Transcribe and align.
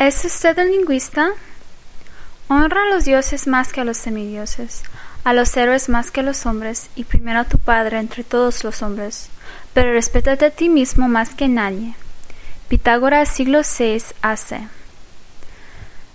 ¿Es 0.00 0.24
usted 0.24 0.56
un 0.56 0.70
lingüista? 0.70 1.28
Honra 2.48 2.84
a 2.84 2.94
los 2.94 3.04
dioses 3.04 3.46
más 3.46 3.70
que 3.70 3.82
a 3.82 3.84
los 3.84 3.98
semidioses, 3.98 4.82
a 5.24 5.34
los 5.34 5.54
héroes 5.54 5.90
más 5.90 6.10
que 6.10 6.20
a 6.20 6.22
los 6.22 6.46
hombres, 6.46 6.88
y 6.96 7.04
primero 7.04 7.40
a 7.40 7.44
tu 7.44 7.58
Padre 7.58 7.98
entre 7.98 8.24
todos 8.24 8.64
los 8.64 8.80
hombres, 8.80 9.28
pero 9.74 9.92
respétate 9.92 10.46
a 10.46 10.50
ti 10.50 10.70
mismo 10.70 11.06
más 11.06 11.34
que 11.34 11.48
nadie. 11.48 11.96
Pitágoras 12.68 13.28
siglo 13.28 13.60
VI 13.60 14.02
AC. 14.22 14.62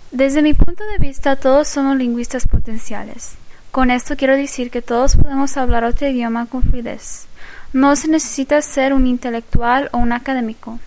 Desde 0.10 0.42
mi 0.42 0.56
punto 0.56 0.84
de 0.84 0.98
vista, 0.98 1.36
todos 1.36 1.68
somos 1.68 1.96
lingüistas 1.96 2.48
potenciales. 2.48 3.34
Con 3.70 3.92
esto 3.92 4.18
quiero 4.18 4.36
decir 4.36 4.72
que 4.72 4.82
todos 4.82 5.16
podemos 5.16 5.58
hablar 5.58 5.84
otro 5.84 6.08
idioma 6.08 6.48
con 6.48 6.64
fluidez. 6.64 7.28
No 7.72 7.96
se 7.96 8.08
necesita 8.08 8.60
ser 8.64 8.96
un 8.96 9.06
intelectual 9.06 9.90
o 9.94 10.00
un 10.00 10.12
académico. 10.12 10.80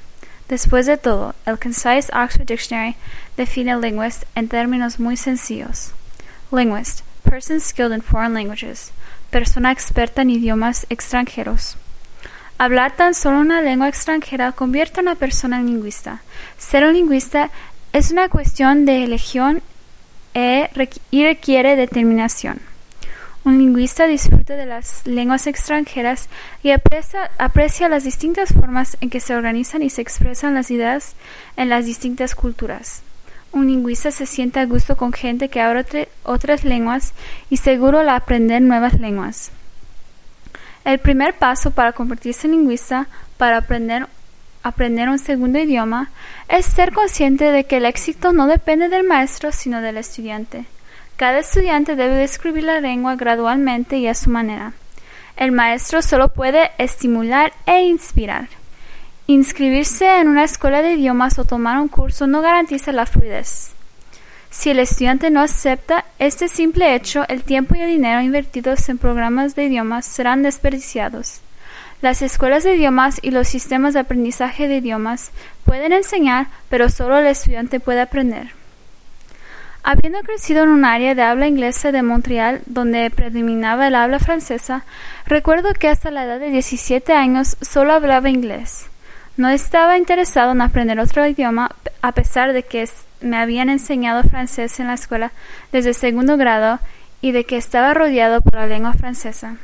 Después 0.48 0.86
de 0.86 0.96
todo, 0.96 1.34
el 1.44 1.58
Concise 1.58 2.10
Oxford 2.14 2.46
Dictionary 2.46 2.96
define 3.36 3.76
linguist 3.76 4.24
en 4.34 4.48
términos 4.48 4.98
muy 4.98 5.16
sencillos. 5.16 5.92
Linguist, 6.50 7.02
person 7.22 7.60
skilled 7.60 7.92
in 7.92 8.00
foreign 8.00 8.32
languages, 8.32 8.92
persona 9.30 9.70
experta 9.70 10.22
en 10.22 10.30
idiomas 10.30 10.86
extranjeros. 10.88 11.76
Hablar 12.56 12.96
tan 12.96 13.14
solo 13.14 13.40
una 13.40 13.60
lengua 13.60 13.88
extranjera 13.88 14.52
convierte 14.52 15.00
a 15.00 15.02
una 15.02 15.14
persona 15.14 15.58
en 15.58 15.66
lingüista. 15.66 16.22
Ser 16.56 16.84
un 16.84 16.94
lingüista 16.94 17.50
es 17.92 18.10
una 18.10 18.30
cuestión 18.30 18.86
de 18.86 19.04
elección 19.04 19.62
e 20.34 20.70
y 21.10 21.24
requiere 21.24 21.76
determinación. 21.76 22.67
Un 23.44 23.58
lingüista 23.58 24.06
disfruta 24.06 24.56
de 24.56 24.66
las 24.66 25.06
lenguas 25.06 25.46
extranjeras 25.46 26.28
y 26.62 26.70
aprecia, 26.70 27.88
las 27.88 28.04
distintas 28.04 28.52
formas 28.52 28.96
en 29.00 29.10
que 29.10 29.20
se 29.20 29.34
organizan 29.34 29.82
y 29.82 29.90
se 29.90 30.02
expresan 30.02 30.54
las 30.54 30.70
ideas 30.70 31.14
en 31.56 31.68
las 31.68 31.86
distintas 31.86 32.34
culturas. 32.34 33.02
Un 33.52 33.68
lingüista 33.68 34.10
se 34.10 34.26
siente 34.26 34.60
a 34.60 34.66
gusto 34.66 34.96
con 34.96 35.12
gente 35.12 35.48
que 35.48 35.60
habla 35.60 35.86
otras 36.24 36.64
lenguas 36.64 37.14
y 37.48 37.56
seguro 37.58 38.00
al 38.00 38.10
aprender 38.10 38.60
nuevas 38.60 39.00
lenguas. 39.00 39.50
El 40.84 40.98
primer 40.98 41.34
paso 41.34 41.70
para 41.70 41.92
convertirse 41.92 42.46
en 42.46 42.52
lingüista, 42.52 43.08
para 43.36 43.58
aprender 43.58 45.08
un 45.08 45.18
segundo 45.18 45.58
idioma 45.58 46.10
es 46.48 46.66
ser 46.66 46.92
consciente 46.92 47.44
de 47.52 47.64
que 47.64 47.78
el 47.78 47.86
éxito 47.86 48.32
no 48.32 48.46
depende 48.46 48.88
del 48.88 49.04
maestro, 49.04 49.52
sino 49.52 49.80
del 49.80 49.96
estudiante. 49.96 50.66
Cada 51.18 51.40
estudiante 51.40 51.96
debe 51.96 52.14
describir 52.14 52.62
la 52.62 52.80
lengua 52.80 53.16
gradualmente 53.16 53.98
y 53.98 54.06
a 54.06 54.14
su 54.14 54.30
manera. 54.30 54.74
El 55.36 55.50
maestro 55.50 56.00
solo 56.00 56.28
puede 56.28 56.70
estimular 56.78 57.52
e 57.66 57.82
inspirar. 57.82 58.48
Inscribirse 59.26 60.06
en 60.20 60.28
una 60.28 60.44
escuela 60.44 60.80
de 60.80 60.92
idiomas 60.92 61.40
o 61.40 61.44
tomar 61.44 61.80
un 61.80 61.88
curso 61.88 62.28
no 62.28 62.40
garantiza 62.40 62.92
la 62.92 63.04
fluidez. 63.04 63.72
Si 64.50 64.70
el 64.70 64.78
estudiante 64.78 65.28
no 65.30 65.40
acepta 65.40 66.04
este 66.20 66.46
simple 66.46 66.94
hecho, 66.94 67.24
el 67.26 67.42
tiempo 67.42 67.74
y 67.74 67.80
el 67.80 67.88
dinero 67.88 68.20
invertidos 68.20 68.88
en 68.88 68.98
programas 68.98 69.56
de 69.56 69.64
idiomas 69.64 70.06
serán 70.06 70.44
desperdiciados. 70.44 71.40
Las 72.00 72.22
escuelas 72.22 72.62
de 72.62 72.76
idiomas 72.76 73.18
y 73.22 73.32
los 73.32 73.48
sistemas 73.48 73.94
de 73.94 74.00
aprendizaje 74.00 74.68
de 74.68 74.76
idiomas 74.76 75.32
pueden 75.64 75.92
enseñar, 75.92 76.46
pero 76.68 76.88
solo 76.88 77.18
el 77.18 77.26
estudiante 77.26 77.80
puede 77.80 78.02
aprender. 78.02 78.57
Habiendo 79.90 80.20
crecido 80.20 80.64
en 80.64 80.68
un 80.68 80.84
área 80.84 81.14
de 81.14 81.22
habla 81.22 81.48
inglesa 81.48 81.92
de 81.92 82.02
Montreal 82.02 82.60
donde 82.66 83.08
predominaba 83.08 83.88
el 83.88 83.94
habla 83.94 84.18
francesa, 84.18 84.84
recuerdo 85.24 85.72
que 85.72 85.88
hasta 85.88 86.10
la 86.10 86.24
edad 86.24 86.38
de 86.38 86.50
17 86.50 87.14
años 87.14 87.56
solo 87.62 87.94
hablaba 87.94 88.28
inglés. 88.28 88.84
No 89.38 89.48
estaba 89.48 89.96
interesado 89.96 90.52
en 90.52 90.60
aprender 90.60 91.00
otro 91.00 91.26
idioma 91.26 91.70
a 92.02 92.12
pesar 92.12 92.52
de 92.52 92.64
que 92.64 92.86
me 93.22 93.38
habían 93.38 93.70
enseñado 93.70 94.24
francés 94.24 94.78
en 94.78 94.88
la 94.88 94.92
escuela 94.92 95.32
desde 95.72 95.94
segundo 95.94 96.36
grado 96.36 96.80
y 97.22 97.32
de 97.32 97.44
que 97.44 97.56
estaba 97.56 97.94
rodeado 97.94 98.42
por 98.42 98.56
la 98.56 98.66
lengua 98.66 98.92
francesa. 98.92 99.56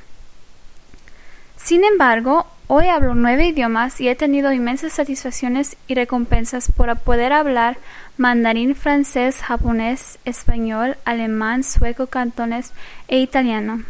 Sin 1.58 1.84
embargo, 1.84 2.46
hoy 2.76 2.88
hablo 2.88 3.14
nueve 3.14 3.46
idiomas 3.46 4.00
y 4.00 4.08
he 4.08 4.16
tenido 4.16 4.52
inmensas 4.52 4.94
satisfacciones 4.94 5.76
y 5.86 5.94
recompensas 5.94 6.72
por 6.72 6.98
poder 6.98 7.32
hablar 7.32 7.78
mandarín, 8.16 8.74
francés, 8.74 9.36
japonés, 9.42 10.18
español, 10.24 10.96
alemán, 11.04 11.62
sueco, 11.62 12.08
cantones 12.08 12.72
e 13.06 13.20
italiano. 13.20 13.84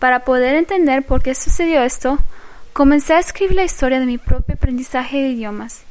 Para 0.00 0.24
poder 0.24 0.56
entender 0.56 1.04
por 1.04 1.22
qué 1.22 1.36
sucedió 1.36 1.84
esto, 1.84 2.18
comencé 2.72 3.14
a 3.14 3.20
escribir 3.20 3.54
la 3.54 3.62
historia 3.62 4.00
de 4.00 4.06
mi 4.06 4.18
propio 4.18 4.56
aprendizaje 4.56 5.18
de 5.18 5.28
idiomas. 5.28 5.82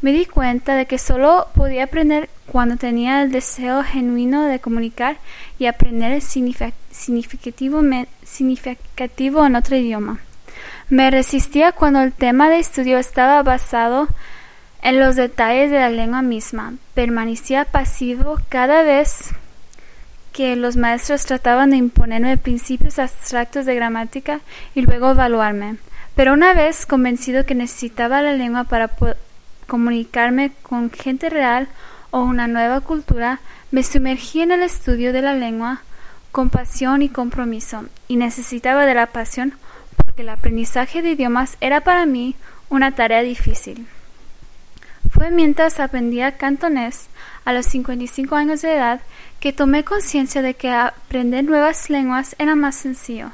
Me 0.00 0.12
di 0.12 0.24
cuenta 0.24 0.76
de 0.76 0.86
que 0.86 0.96
solo 0.96 1.48
podía 1.54 1.84
aprender 1.84 2.30
cuando 2.46 2.78
tenía 2.78 3.20
el 3.20 3.30
deseo 3.30 3.84
genuino 3.84 4.46
de 4.46 4.58
comunicar 4.58 5.18
y 5.58 5.66
aprender 5.66 6.22
significativo 6.22 7.82
en 7.84 9.56
otro 9.56 9.76
idioma. 9.76 10.20
Me 10.90 11.08
resistía 11.12 11.70
cuando 11.70 12.00
el 12.00 12.12
tema 12.12 12.50
de 12.50 12.58
estudio 12.58 12.98
estaba 12.98 13.40
basado 13.44 14.08
en 14.82 14.98
los 14.98 15.14
detalles 15.14 15.70
de 15.70 15.78
la 15.78 15.88
lengua 15.88 16.20
misma. 16.20 16.74
Permanecía 16.94 17.64
pasivo 17.64 18.38
cada 18.48 18.82
vez 18.82 19.30
que 20.32 20.56
los 20.56 20.76
maestros 20.76 21.26
trataban 21.26 21.70
de 21.70 21.76
imponerme 21.76 22.36
principios 22.38 22.98
abstractos 22.98 23.66
de 23.66 23.76
gramática 23.76 24.40
y 24.74 24.82
luego 24.82 25.12
evaluarme. 25.12 25.76
Pero 26.16 26.32
una 26.32 26.54
vez 26.54 26.86
convencido 26.86 27.46
que 27.46 27.54
necesitaba 27.54 28.20
la 28.20 28.32
lengua 28.32 28.64
para 28.64 28.90
comunicarme 29.68 30.50
con 30.64 30.90
gente 30.90 31.30
real 31.30 31.68
o 32.10 32.22
una 32.22 32.48
nueva 32.48 32.80
cultura, 32.80 33.38
me 33.70 33.84
sumergí 33.84 34.40
en 34.40 34.50
el 34.50 34.62
estudio 34.62 35.12
de 35.12 35.22
la 35.22 35.34
lengua 35.34 35.82
con 36.32 36.50
pasión 36.50 37.02
y 37.02 37.08
compromiso, 37.08 37.84
y 38.08 38.16
necesitaba 38.16 38.86
de 38.86 38.94
la 38.94 39.06
pasión 39.06 39.54
porque 40.20 40.28
el 40.28 40.28
aprendizaje 40.28 41.02
de 41.02 41.12
idiomas 41.12 41.56
era 41.60 41.80
para 41.80 42.04
mí 42.04 42.34
una 42.68 42.92
tarea 42.92 43.22
difícil. 43.22 43.86
Fue 45.10 45.30
mientras 45.30 45.80
aprendía 45.80 46.36
cantonés 46.36 47.08
a 47.46 47.52
los 47.54 47.66
55 47.66 48.36
años 48.36 48.60
de 48.60 48.74
edad 48.74 49.00
que 49.40 49.54
tomé 49.54 49.82
conciencia 49.82 50.42
de 50.42 50.54
que 50.54 50.70
aprender 50.70 51.44
nuevas 51.44 51.88
lenguas 51.88 52.36
era 52.38 52.54
más 52.54 52.74
sencillo. 52.74 53.30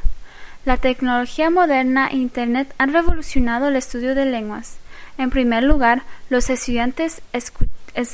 La 0.65 0.77
tecnología 0.77 1.51
moderna 1.51 2.09
e 2.09 2.17
Internet 2.17 2.73
han 2.79 2.93
revolucionado 2.93 3.69
el 3.69 3.77
estudio 3.77 4.15
de 4.15 4.27
lenguas. 4.27 4.77
En 5.19 5.31
primer 5.31 5.65
lugar, 5.65 6.03
los 6.31 6.51
estudiantes 6.51 7.21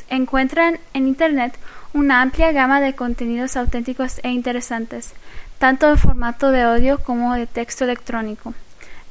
encuentran 0.09 0.79
en 0.93 1.07
Internet 1.07 1.53
una 1.93 2.21
amplia 2.21 2.51
gama 2.51 2.81
de 2.81 2.95
contenidos 2.95 3.55
auténticos 3.55 4.19
e 4.23 4.29
interesantes, 4.29 5.13
tanto 5.59 5.89
en 5.89 5.97
formato 5.97 6.49
de 6.49 6.63
audio 6.63 6.97
como 7.03 7.35
de 7.35 7.45
texto 7.45 7.83
electrónico. 7.83 8.53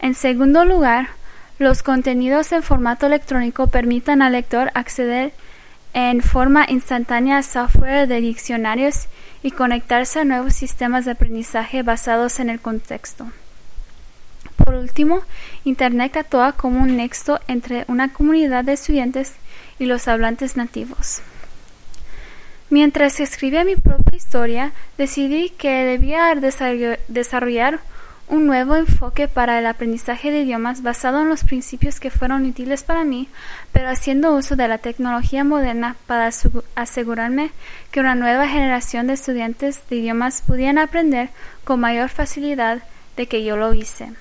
En 0.03 0.17
segundo 0.17 0.65
lugar, 0.65 1.11
los 1.61 1.85
contenidos 1.85 2.51
en 2.51 2.65
formato 2.65 3.07
electrónico 3.07 3.69
permiten 3.69 4.21
al 4.21 4.33
lector 4.33 4.73
acceder 4.75 5.33
en 5.95 6.23
forma 6.23 6.67
instantánea 6.69 7.39
a 7.39 7.43
software 7.45 8.09
de 8.09 8.21
diccionarios 8.21 9.07
y 9.45 9.53
conectarse 9.53 10.19
a 10.19 10.25
nuevos 10.25 10.55
sistemas 10.55 11.05
de 11.05 11.13
aprendizaje 11.13 11.85
basados 11.85 12.41
en 12.41 12.51
el 12.51 12.61
contexto. 12.61 13.31
Por 14.57 14.75
último, 14.75 15.23
Internet 15.65 16.17
actúa 16.17 16.51
como 16.51 16.83
un 16.83 16.97
nexo 16.97 17.39
entre 17.47 17.85
una 17.87 18.13
comunidad 18.13 18.65
de 18.65 18.73
estudiantes 18.73 19.35
y 19.79 19.85
los 19.85 20.09
hablantes 20.09 20.57
nativos. 20.57 21.21
Mientras 22.71 23.21
escribía 23.21 23.63
mi 23.65 23.77
propia 23.77 24.17
historia, 24.17 24.73
decidí 24.99 25.51
que 25.51 25.85
debía 25.85 26.35
desarrollar 27.07 27.81
un 28.29 28.47
nuevo 28.47 28.77
enfoque 28.77 29.29
para 29.29 29.59
el 29.59 29.67
aprendizaje 29.67 30.31
de 30.31 30.43
idiomas 30.43 30.83
basado 30.83 31.21
en 31.21 31.29
los 31.29 31.45
principios 31.45 32.01
que 32.01 32.11
fueron 32.11 32.45
útiles 32.45 32.83
para 32.83 33.05
mí, 33.05 33.29
pero 33.73 33.89
haciendo 33.89 34.35
uso 34.35 34.57
de 34.57 34.69
la 34.69 34.79
tecnología 34.79 35.45
moderna 35.45 35.97
para 36.07 36.31
asegurarme 36.75 37.51
que 37.91 38.01
una 38.01 38.15
nueva 38.15 38.49
generación 38.49 39.07
de 39.07 39.15
estudiantes 39.15 39.83
de 39.91 39.97
idiomas 39.97 40.43
pudieran 40.43 40.79
aprender 40.79 41.31
con 41.65 41.81
mayor 41.81 42.09
facilidad 42.09 42.83
de 43.17 43.27
que 43.27 43.45
yo 43.45 43.57
lo 43.57 43.75
hice. 43.75 44.13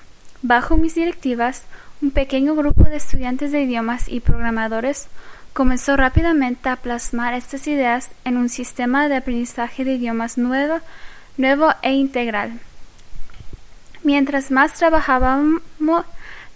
Bajo 0.42 0.76
mis 0.76 0.94
directivas, 0.94 1.62
un 2.02 2.10
pequeño 2.10 2.54
grupo 2.54 2.84
de 2.84 2.96
estudiantes 2.96 3.52
de 3.52 3.62
idiomas 3.62 4.08
y 4.08 4.20
programadores 4.20 5.06
comenzó 5.52 5.96
rápidamente 5.96 6.68
a 6.68 6.76
plasmar 6.76 7.34
estas 7.34 7.66
ideas 7.66 8.10
en 8.24 8.36
un 8.36 8.48
sistema 8.48 9.08
de 9.08 9.16
aprendizaje 9.16 9.84
de 9.84 9.94
idiomas 9.94 10.38
nuevo, 10.38 10.80
nuevo 11.36 11.70
e 11.82 11.92
integral. 11.92 12.60
Mientras 14.02 14.50
más 14.50 14.72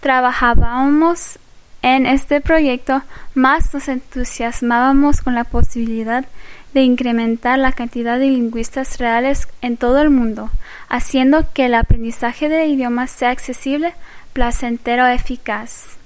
trabajábamos, 0.01 1.39
en 1.81 2.05
este 2.05 2.41
proyecto, 2.41 3.03
más 3.33 3.73
nos 3.73 3.87
entusiasmábamos 3.87 5.21
con 5.21 5.35
la 5.35 5.45
posibilidad 5.45 6.25
de 6.73 6.81
incrementar 6.81 7.57
la 7.57 7.71
cantidad 7.71 8.19
de 8.19 8.25
lingüistas 8.25 8.97
reales 8.97 9.47
en 9.61 9.77
todo 9.77 10.01
el 10.01 10.09
mundo, 10.09 10.49
haciendo 10.89 11.45
que 11.53 11.67
el 11.67 11.75
aprendizaje 11.75 12.49
de 12.49 12.67
idiomas 12.67 13.11
sea 13.11 13.29
accesible, 13.29 13.93
placentero, 14.33 15.07
eficaz. 15.07 15.97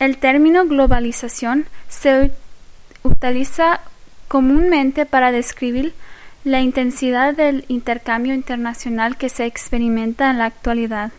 El 0.00 0.18
término 0.18 0.66
globalización 0.66 1.66
se 1.88 2.32
utiliza 3.02 3.80
comúnmente 4.28 5.06
para 5.06 5.30
describir 5.30 5.94
la 6.44 6.60
intensidad 6.60 7.34
del 7.34 7.64
intercambio 7.68 8.32
internacional 8.32 9.16
que 9.18 9.28
se 9.28 9.44
experimenta 9.44 10.30
en 10.30 10.38
la 10.38 10.46
actualidad. 10.46 11.12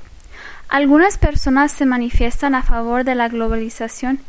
Algunas 0.68 1.18
personas 1.18 1.72
se 1.72 1.86
manifiestan 1.86 2.56
a 2.56 2.64
favor 2.64 3.04
de 3.04 3.14
la 3.14 3.28
globalización 3.28 4.20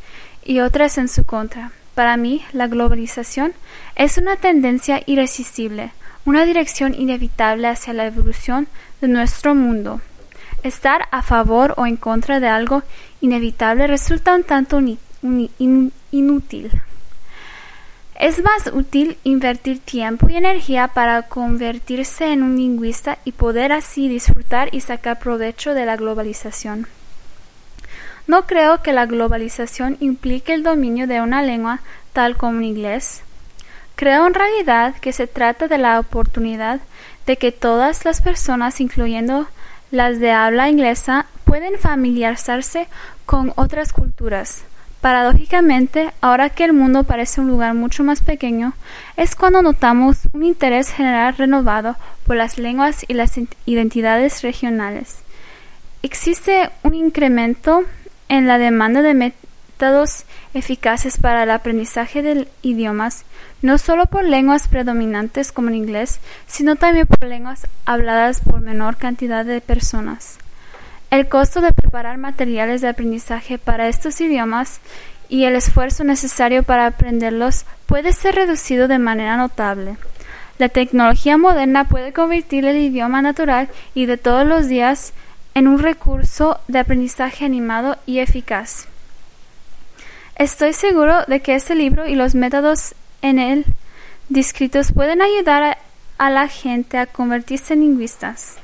y 0.45 0.61
otras 0.61 0.99
en 0.99 1.09
su 1.09 1.25
contra. 1.25 1.73
Para 1.95 2.17
mí, 2.17 2.43
la 2.53 2.67
globalización 2.67 3.53
es 3.97 4.19
una 4.19 4.37
tendencia 4.37 5.03
irresistible, 5.07 5.93
una 6.27 6.45
dirección 6.45 6.95
inevitable 6.95 7.69
hacia 7.69 7.95
la 7.95 8.07
evolución 8.07 8.69
de 9.01 9.09
nuestro 9.09 9.55
mundo. 9.55 10.01
Estar 10.63 11.09
a 11.11 11.23
favor 11.23 11.75
o 11.77 11.87
en 11.87 11.97
contra 11.97 12.39
de 12.39 12.49
algo 12.49 12.83
inevitable 13.21 13.87
resulta 13.87 14.35
un 14.35 14.45
tanto 14.45 14.81
inútil. 16.11 16.83
Es 18.23 18.41
más 18.41 18.69
útil 18.73 19.19
invertir 19.25 19.81
tiempo 19.81 20.29
y 20.29 20.37
energía 20.37 20.87
para 20.87 21.23
convertirse 21.23 22.33
en 22.33 22.45
un 22.45 22.55
lingüista 22.55 23.19
y 23.25 23.33
poder 23.33 23.73
así 23.73 24.09
disfrutar 24.09 24.73
y 24.73 24.81
sacar 24.81 25.19
provecho 25.19 25.75
de 25.75 25.85
la 25.87 25.97
globalización. 25.97 26.87
No 28.29 28.47
creo 28.47 28.81
que 28.81 28.93
la 28.93 29.07
globalización 29.07 29.97
implique 29.99 30.55
el 30.55 30.63
dominio 30.63 31.09
de 31.09 31.21
una 31.21 31.43
lengua 31.43 31.81
tal 32.13 32.37
como 32.37 32.61
el 32.61 32.67
inglés. 32.67 33.23
Creo 33.97 34.25
en 34.29 34.35
realidad 34.35 34.95
que 35.01 35.13
se 35.13 35.27
trata 35.27 35.67
de 35.67 35.79
la 35.79 35.99
oportunidad 35.99 36.79
de 37.27 37.37
que 37.37 37.51
todas 37.51 38.05
las 38.05 38.23
personas, 38.23 38.81
incluyendo 38.81 39.49
las 39.91 40.21
de 40.21 40.31
habla 40.31 40.69
inglesa, 40.69 41.27
pueden 41.43 41.77
familiarizarse 41.77 42.87
con 43.27 43.53
otras 43.57 43.93
culturas 43.93 44.63
Paradójicamente, 45.03 46.13
ahora 46.21 46.49
que 46.49 46.63
el 46.63 46.73
mundo 46.73 47.03
parece 47.03 47.41
un 47.41 47.49
lugar 47.49 47.75
mucho 47.75 48.05
más 48.05 48.21
pequeño, 48.21 48.75
es 49.17 49.35
cuando 49.35 49.61
notamos 49.61 50.29
un 50.33 50.45
interés 50.45 50.93
general 50.93 51.35
renovado 51.37 51.97
por 52.25 52.37
las 52.37 52.57
lenguas 52.57 53.05
y 53.09 53.15
las 53.15 53.33
identidades 53.67 54.43
regionales. 54.43 55.17
Existe 56.05 56.71
un 56.85 56.95
incremento 56.95 57.83
en 58.29 58.47
la 58.47 58.59
demanda 58.59 59.03
de 59.03 59.15
métodos 59.15 60.25
eficaces 60.55 61.19
para 61.19 61.43
el 61.43 61.51
aprendizaje 61.51 62.23
de 62.23 62.47
idiomas, 62.63 63.25
no 63.61 63.79
solo 63.79 64.07
por 64.07 64.23
lenguas 64.23 64.69
predominantes 64.69 65.51
como 65.51 65.71
el 65.71 65.75
inglés, 65.75 66.21
sino 66.47 66.77
también 66.77 67.09
por 67.09 67.29
lenguas 67.29 67.67
habladas 67.87 68.39
por 68.39 68.61
menor 68.61 68.99
cantidad 68.99 69.45
de 69.45 69.61
personas. 69.61 70.39
El 71.13 71.29
costo 71.29 71.61
de 71.61 71.75
preparar 71.75 72.17
materiales 72.17 72.81
de 72.81 72.89
aprendizaje 72.89 73.59
para 73.59 73.87
estos 73.87 74.19
idiomas 74.23 74.81
y 75.29 75.45
el 75.45 75.57
esfuerzo 75.57 76.05
necesario 76.05 76.63
para 76.63 76.87
aprenderlos 76.87 77.67
puede 77.85 78.15
ser 78.15 78.35
reducido 78.35 78.89
de 78.89 78.99
manera 78.99 79.37
notable. 79.37 79.99
La 80.57 80.71
tecnología 80.71 81.37
moderna 81.37 81.87
puede 81.87 82.15
convertir 82.15 82.65
el 82.65 82.79
idioma 82.79 83.21
natural 83.21 83.69
y 83.93 84.07
de 84.07 84.17
todos 84.17 84.47
los 84.47 84.69
días 84.69 85.13
en 85.55 85.69
un 85.69 85.81
recurso 85.81 86.59
de 86.67 86.79
aprendizaje 86.79 87.45
animado 87.45 87.99
y 88.07 88.21
eficaz. 88.21 88.87
Estoy 90.37 90.73
seguro 90.73 91.27
de 91.29 91.41
que 91.41 91.57
este 91.57 91.75
libro 91.75 92.07
y 92.07 92.15
los 92.15 92.35
métodos 92.35 92.95
en 93.21 93.39
él 93.39 93.67
descritos 94.31 94.93
pueden 94.93 95.21
ayudar 95.21 95.77
a, 96.17 96.31
la 96.31 96.49
gente 96.49 96.97
a 96.97 97.05
convertirse 97.05 97.75
en 97.75 97.81
lingüistas. 97.81 98.62